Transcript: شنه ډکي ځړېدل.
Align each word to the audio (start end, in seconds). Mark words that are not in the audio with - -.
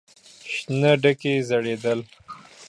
شنه 0.53 0.91
ډکي 1.01 1.33
ځړېدل. 1.49 1.99